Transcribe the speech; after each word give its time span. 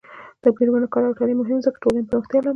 د 0.41 0.43
میرمنو 0.55 0.91
کار 0.93 1.03
او 1.05 1.17
تعلیم 1.19 1.37
مهم 1.41 1.57
دی 1.59 1.63
ځکه 1.65 1.77
چې 1.77 1.81
ټولنې 1.83 2.05
پراختیا 2.09 2.39
لامل 2.39 2.43
دی. 2.43 2.49